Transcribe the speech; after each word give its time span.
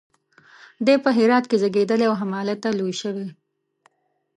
دی 0.85 0.95
په 1.03 1.09
هرات 1.17 1.45
کې 1.47 1.59
زیږېدلی 1.61 2.05
او 2.09 2.15
همالته 2.21 2.67
لوی 2.79 2.93
شوی. 3.01 3.27